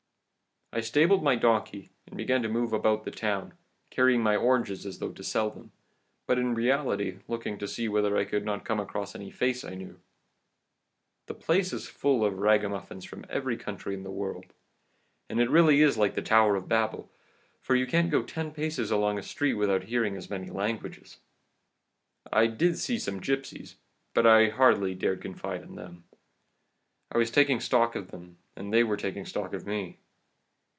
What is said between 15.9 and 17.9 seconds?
like the Tower of Babel, for you